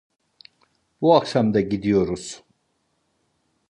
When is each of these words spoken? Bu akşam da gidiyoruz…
Bu 1.01 1.15
akşam 1.15 1.53
da 1.53 1.61
gidiyoruz… 1.61 2.43